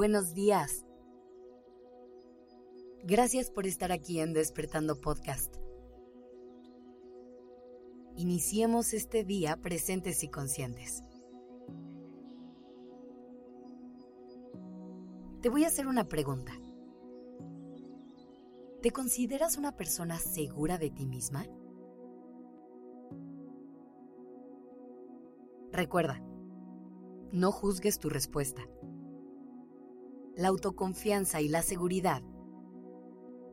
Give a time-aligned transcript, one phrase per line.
[0.00, 0.86] Buenos días.
[3.04, 5.54] Gracias por estar aquí en Despertando Podcast.
[8.16, 11.02] Iniciemos este día presentes y conscientes.
[15.42, 16.52] Te voy a hacer una pregunta.
[18.80, 21.44] ¿Te consideras una persona segura de ti misma?
[25.72, 26.22] Recuerda,
[27.32, 28.66] no juzgues tu respuesta.
[30.40, 32.22] La autoconfianza y la seguridad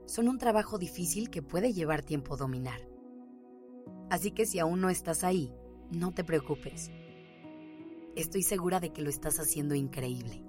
[0.05, 2.80] son un trabajo difícil que puede llevar tiempo dominar.
[4.09, 5.54] Así que si aún no estás ahí,
[5.92, 6.90] no te preocupes.
[8.16, 10.45] Estoy segura de que lo estás haciendo increíble.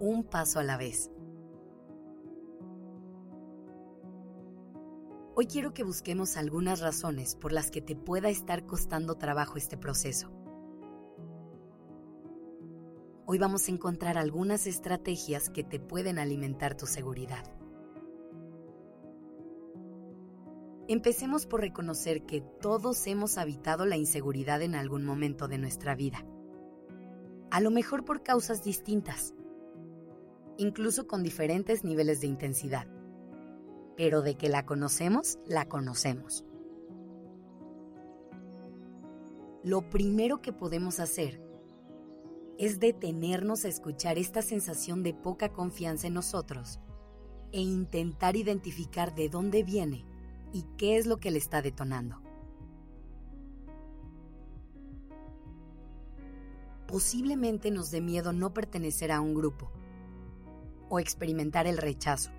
[0.00, 1.12] Un paso a la vez.
[5.36, 9.76] Hoy quiero que busquemos algunas razones por las que te pueda estar costando trabajo este
[9.76, 10.37] proceso.
[13.30, 17.44] Hoy vamos a encontrar algunas estrategias que te pueden alimentar tu seguridad.
[20.88, 26.24] Empecemos por reconocer que todos hemos habitado la inseguridad en algún momento de nuestra vida.
[27.50, 29.34] A lo mejor por causas distintas,
[30.56, 32.88] incluso con diferentes niveles de intensidad
[33.94, 36.44] pero de que la conocemos, la conocemos.
[39.64, 41.47] Lo primero que podemos hacer
[42.58, 46.80] es detenernos a escuchar esta sensación de poca confianza en nosotros
[47.52, 50.04] e intentar identificar de dónde viene
[50.52, 52.20] y qué es lo que le está detonando.
[56.86, 59.70] Posiblemente nos dé miedo no pertenecer a un grupo
[60.88, 62.30] o experimentar el rechazo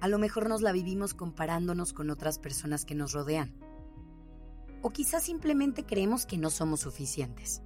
[0.00, 3.54] a lo mejor nos la vivimos comparándonos con otras personas que nos rodean.
[4.82, 7.62] O quizás simplemente creemos que no somos suficientes.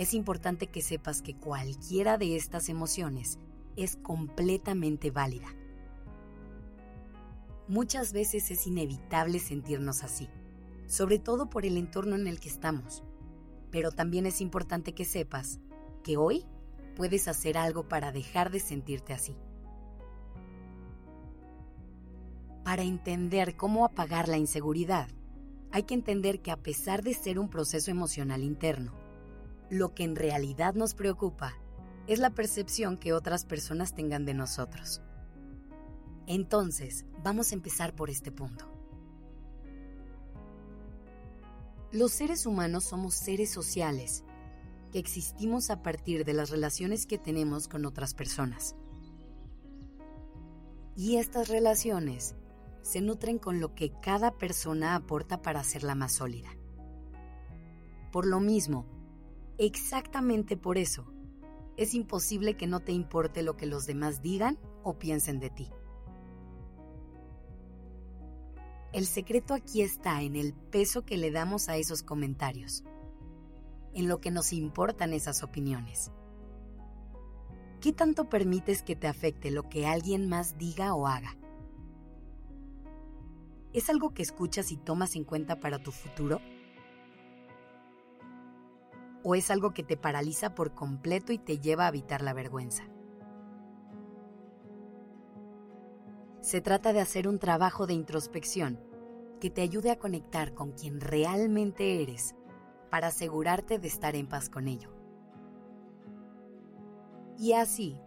[0.00, 3.38] Es importante que sepas que cualquiera de estas emociones
[3.76, 5.48] es completamente válida.
[7.68, 10.30] Muchas veces es inevitable sentirnos así,
[10.86, 13.02] sobre todo por el entorno en el que estamos.
[13.70, 15.60] Pero también es importante que sepas
[16.02, 16.46] que hoy
[16.96, 19.36] puedes hacer algo para dejar de sentirte así.
[22.64, 25.10] Para entender cómo apagar la inseguridad,
[25.72, 29.09] hay que entender que a pesar de ser un proceso emocional interno,
[29.70, 31.54] lo que en realidad nos preocupa
[32.06, 35.00] es la percepción que otras personas tengan de nosotros.
[36.26, 38.66] Entonces, vamos a empezar por este punto.
[41.92, 44.24] Los seres humanos somos seres sociales
[44.92, 48.74] que existimos a partir de las relaciones que tenemos con otras personas.
[50.96, 52.34] Y estas relaciones
[52.82, 56.50] se nutren con lo que cada persona aporta para hacerla más sólida.
[58.10, 58.86] Por lo mismo,
[59.60, 61.12] exactamente por eso,
[61.76, 65.70] es imposible que no te importe lo que los demás digan o piensen de ti.
[68.92, 72.84] El secreto aquí está en el peso que le damos a esos comentarios
[73.92, 76.10] en lo que nos importan esas opiniones.
[77.80, 81.36] ¿Qué tanto permites que te afecte lo que alguien más diga o haga?
[83.72, 86.40] ¿Es algo que escuchas y tomas en cuenta para tu futuro?
[89.22, 92.84] ¿O es algo que te paraliza por completo y te lleva a evitar la vergüenza?
[96.40, 98.80] Se trata de hacer un trabajo de introspección
[99.40, 102.34] que te ayude a conectar con quien realmente eres
[102.90, 104.90] para asegurarte de estar en paz con ello.
[107.38, 108.00] Y así,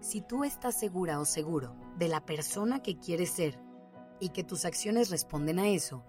[0.00, 3.58] si tú estás segura o seguro de la persona que quieres ser
[4.20, 6.04] y que tus acciones responden a eso,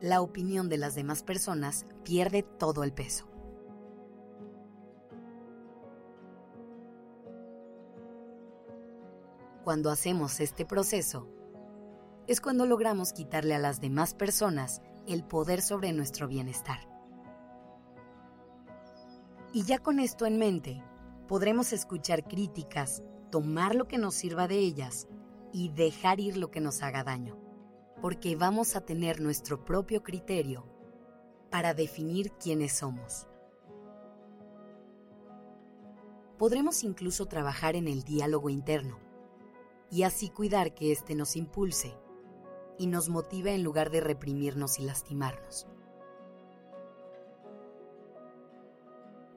[0.00, 3.26] la opinión de las demás personas pierde todo el peso.
[9.66, 11.26] Cuando hacemos este proceso,
[12.28, 16.88] es cuando logramos quitarle a las demás personas el poder sobre nuestro bienestar.
[19.52, 20.84] Y ya con esto en mente,
[21.26, 23.02] podremos escuchar críticas,
[23.32, 25.08] tomar lo que nos sirva de ellas
[25.52, 27.36] y dejar ir lo que nos haga daño,
[28.00, 30.64] porque vamos a tener nuestro propio criterio
[31.50, 33.26] para definir quiénes somos.
[36.38, 39.05] Podremos incluso trabajar en el diálogo interno
[39.90, 41.96] y así cuidar que éste nos impulse
[42.78, 45.66] y nos motive en lugar de reprimirnos y lastimarnos.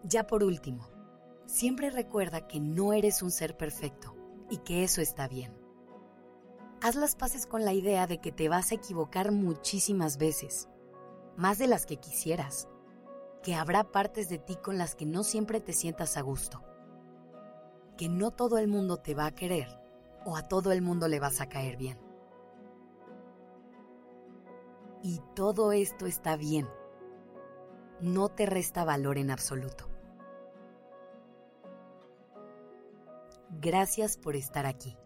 [0.03, 0.87] Ya por último,
[1.45, 4.15] siempre recuerda que no eres un ser perfecto
[4.49, 5.53] y que eso está bien.
[6.81, 10.69] Haz las paces con la idea de que te vas a equivocar muchísimas veces,
[11.37, 12.67] más de las que quisieras.
[13.41, 16.61] que habrá partes de ti con las que no siempre te sientas a gusto,
[17.97, 19.78] que no todo el mundo te va a querer
[20.25, 21.97] o a todo el mundo le vas a caer bien.
[25.01, 26.67] Y todo esto está bien.
[28.01, 29.89] No te resta valor en absoluto.
[33.61, 34.97] Gracias por estar aquí.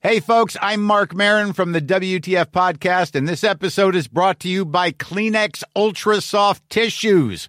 [0.00, 4.48] Hey, folks, I'm Mark Marin from the WTF Podcast, and this episode is brought to
[4.48, 7.48] you by Kleenex Ultra Soft Tissues